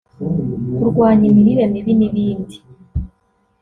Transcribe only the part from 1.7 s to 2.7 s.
mibi n’ibindi